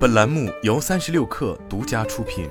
[0.00, 2.48] 本栏目由三十六氪独家出品。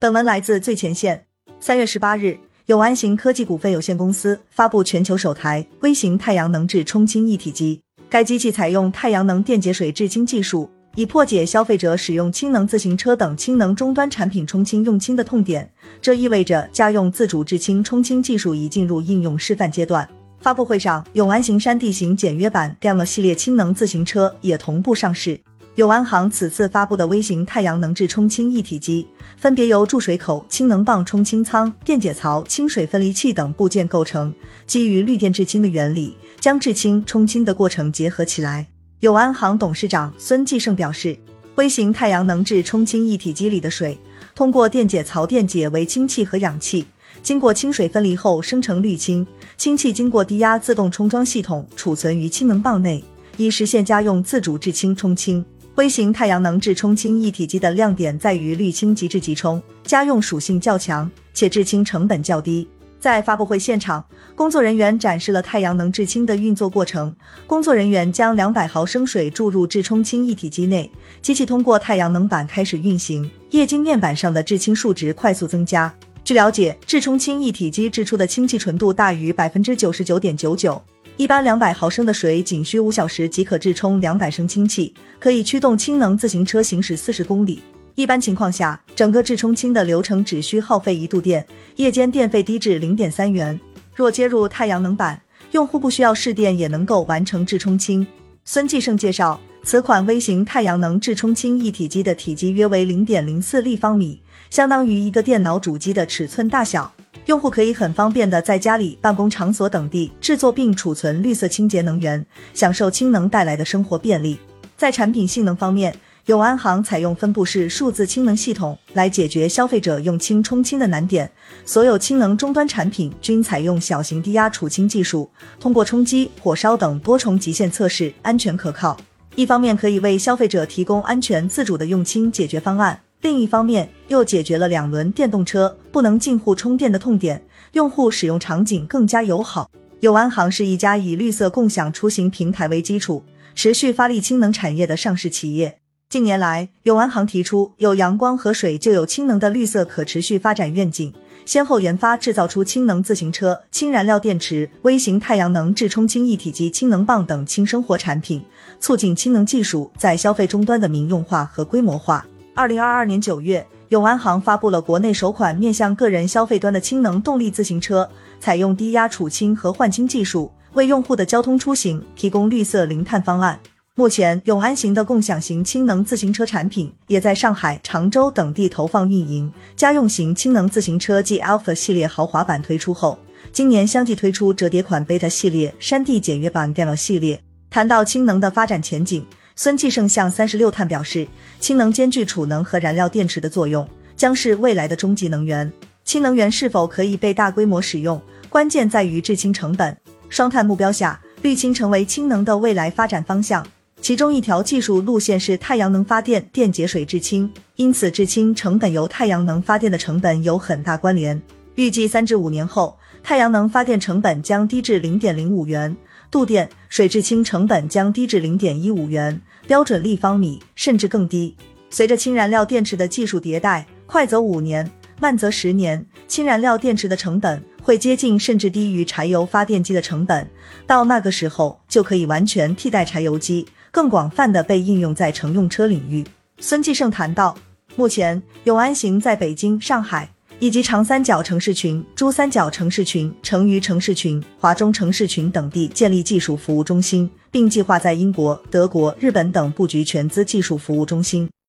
[0.00, 1.26] 本文来自最前线。
[1.60, 7.82] 三月十八日，永安行科技股份有限公司发布全球首台微型太阳能制冲清一体机。
[8.08, 15.70] 该机器采用太阳能电解水制氢技术，以破解消费者使用氢能自行车等氢能终端产品充氢用氢的痛点。
[16.00, 20.08] 这意味着家用自主制氢充氢技术已进入应用示范阶段。
[20.44, 25.40] 发布会上，永安行山地型简约版 Gamma 系列氢能自行车也同步上市。
[25.76, 29.06] 永安行此次发布的微型太阳能制充氢一体机，
[29.38, 34.34] 分别由注水口、氢能棒、充氢仓、电解槽、清水分离器等部件构成，
[34.66, 38.66] 基于绿电制氢的原理，将制氢、充氢的过程结合起来。
[39.00, 41.16] 永安行董事长孙继胜表示，
[41.54, 43.98] 微型太阳能制充氢一体机里的水，
[44.34, 46.84] 通过电解槽电解为氢气和氧气。
[47.24, 53.02] 经过清水分离后生成氯氢，氢气经过低压自动充装系统储存于氢能棒内，
[53.38, 55.42] 以实现家用自主制氢充氢。
[55.76, 62.68] 微型太阳能制充氢一体机的亮点在于氯氢即制即充，家用属性较强，且制氢成本较低。
[63.00, 67.14] 在发布会现场，工作人员展示了太阳能制氢的运作过程。
[67.46, 70.90] 工作人员将两百毫升水注入制充氢一体机内，
[71.22, 75.94] 机器通过太阳能板开始运行，液晶面板上的制氢数值快速增加。
[76.24, 80.82] 据了解，制充氢一体机制出的氢气纯度大于百分之九十九点九九，
[81.18, 87.62] 一般两百毫升的水仅需五小时即可制充两百升氢气，可以驱动氢能自行车行驶四十公里。
[87.94, 93.60] 一般情况下，整个制充氢的流程只需耗费一度电，夜间电费低至零点三元。
[93.94, 98.04] 若接入太阳能板，用户不需要试电也能够完成制充氢。
[98.46, 104.20] 孙继胜介绍，此款微型太阳能制充氢一体机的体积约为零点零四立方米。
[104.50, 106.92] 相当于一个电脑主机的尺寸大小，
[107.24, 114.38] 用户可以很方便的在家里、办公场所等地制作并储存绿色清洁能源，享受氢能带来的生活便利。
[114.76, 121.28] 在产品性能方面，永安行采用分布式数字氢能系统来解决消费者用氢充氢的难点。
[121.64, 128.94] 所有氢能终端产品均采用小型低压储氢技术，通过冲击、火烧等多重极限测试，安全可靠。
[129.36, 133.00] 一方面可以为消费者提供安全自主的用氢解决方案。
[133.22, 139.68] 另一方面，又解决了两轮电动车不能进户充电的痛点，用户使用场景更加友好。
[140.00, 143.24] 友安行是一家以绿色共享出行平台为基础，
[143.56, 145.78] 持续发力氢能产业的上市企业。
[146.08, 151.12] 近年来，友安行提出“有阳光和水就有氢能”的绿色可持续发展愿景，
[151.44, 158.44] 先后研发制造出氢能自行车、氢燃料电池、微型太阳能制充氢一体机、氢能棒等轻生活产品，
[158.80, 162.26] 促进氢能技术在消费终端的民用化和规模化。
[162.54, 168.08] 二零二二年九月，永安行发布了国内首款面向个人消费端的氢能动力自行车，
[168.40, 173.58] 采用低压储氢和换氢技术，为用户的交通出行提供绿色零碳方案。
[173.96, 179.52] 目前，永安行的共享型氢能自行车产品也在上海、常州等地投放运营。
[179.76, 183.16] 家用型氢能自行车继 Alpha 系列豪华版推出后，
[183.52, 187.40] 今年相继推出折叠款 Beta 系列、山地简约版 Gamma 系列。
[187.70, 189.24] 谈到氢能的发展前景。
[189.54, 191.28] 孙继胜向三十六碳表示，
[191.60, 195.72] 氢能兼具储能和燃料电池的作用，将是未来的终极能源。
[196.04, 199.96] 氢能源是否可以被大规模使用，关键在于制氢成本。
[200.28, 203.64] 双碳目标下，绿氢成为氢能的未来发展方向。
[204.04, 211.40] 其中一条技术路线是太阳能发电电解水制氢，因此制氢成本由太阳能发电的成本有很大关联。
[211.76, 215.96] 预计三至五年后，太阳能发电成本将低至零点零五元。
[216.30, 221.56] 度电水制氢成本将低至零点一五元标准立方米，甚至更低。
[221.88, 230.46] 随着氢燃料电池的技术迭代，快则五年，慢则十年，氢燃料电池的成本会接近甚至低于柴油发电机的成本。
[230.86, 236.24] 到那个时候，就可以完全替代柴油机，更广泛的被应用在乘用车领域。
[236.58, 237.56] 孙继胜谈到，
[237.94, 240.28] 目前永安行在北京、上海。
[240.60, 251.48] 以及长三角城市群、珠三角城市群、成渝城市群、华中城市群等地建立技术服务中心，并计划在英国、德国、日本等布局全资技术服务中心。